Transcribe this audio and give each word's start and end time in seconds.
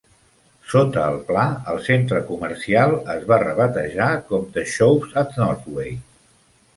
Sota 0.69 1.01
el 1.15 1.17
pla, 1.25 1.41
el 1.73 1.83
centre 1.87 2.21
comercial 2.29 2.93
es 3.15 3.27
va 3.33 3.39
rebatejar 3.43 4.07
com 4.31 4.49
The 4.57 4.65
shoppes 4.77 5.13
at 5.23 5.37
Northway. 5.43 5.93